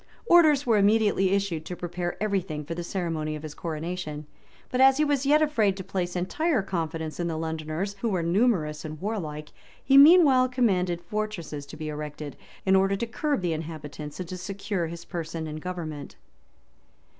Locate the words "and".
8.83-8.99, 14.19-14.27, 15.45-15.61